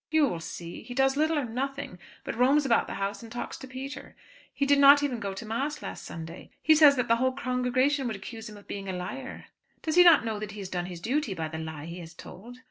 "You 0.09 0.27
will 0.27 0.39
see. 0.39 0.81
He 0.81 0.95
does 0.95 1.15
little 1.15 1.37
or 1.37 1.45
nothing, 1.45 1.99
but 2.23 2.35
roams 2.35 2.65
about 2.65 2.87
the 2.87 2.95
house 2.95 3.21
and 3.21 3.31
talks 3.31 3.55
to 3.57 3.67
Peter. 3.67 4.15
He 4.51 4.65
did 4.65 4.79
not 4.79 5.03
even 5.03 5.19
go 5.19 5.35
to 5.35 5.45
mass 5.45 5.83
last 5.83 6.03
Sunday. 6.05 6.49
He 6.59 6.73
says 6.73 6.95
that 6.95 7.07
the 7.07 7.17
whole 7.17 7.33
congregation 7.33 8.07
would 8.07 8.15
accuse 8.15 8.49
him 8.49 8.57
of 8.57 8.67
being 8.67 8.89
a 8.89 8.93
liar." 8.93 9.45
"Does 9.83 9.97
he 9.97 10.03
not 10.03 10.25
know 10.25 10.39
that 10.39 10.53
he 10.53 10.59
has 10.59 10.69
done 10.69 10.87
his 10.87 11.01
duty 11.01 11.35
by 11.35 11.49
the 11.49 11.59
lie 11.59 11.85
he 11.85 11.99
has 11.99 12.15
told?" 12.15 12.57